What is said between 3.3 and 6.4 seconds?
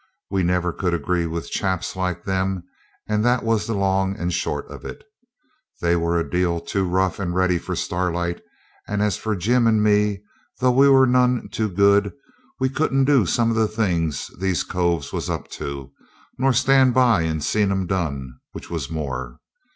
was the long and short of it. They were a